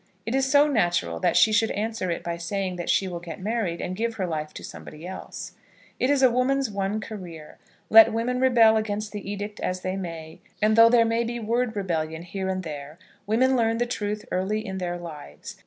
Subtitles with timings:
[0.25, 3.39] it is so natural that she should answer it by saying that she will get
[3.39, 5.51] married, and give her life to somebody else.
[5.99, 10.39] It is a woman's one career let women rebel against the edict as they may;
[10.59, 14.65] and though there may be word rebellion here and there, women learn the truth early
[14.65, 15.55] in their lives.